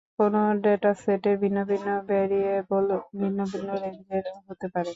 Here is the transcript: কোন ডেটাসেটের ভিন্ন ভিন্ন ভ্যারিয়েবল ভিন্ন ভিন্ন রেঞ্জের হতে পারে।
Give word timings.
কোন 0.17 0.33
ডেটাসেটের 0.63 1.35
ভিন্ন 1.43 1.57
ভিন্ন 1.65 1.87
ভ্যারিয়েবল 2.09 2.87
ভিন্ন 3.19 3.39
ভিন্ন 3.51 3.69
রেঞ্জের 3.83 4.25
হতে 4.47 4.67
পারে। 4.73 4.89